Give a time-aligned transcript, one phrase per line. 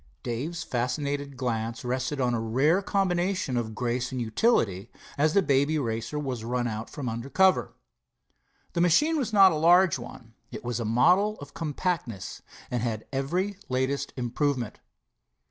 [0.23, 5.77] Dave's fascinated glance rested on a rare combination of grace and utility, as the Baby
[5.77, 7.75] Racer was run out from under cover.
[8.73, 10.33] The machine was not a large one.
[10.51, 12.41] It was a model of compactness,
[12.71, 14.79] and had every latest improvement.